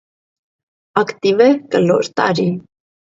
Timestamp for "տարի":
2.21-2.49